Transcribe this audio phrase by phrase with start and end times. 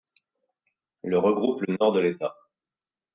[1.03, 2.35] Le regroupe le nord de l'État.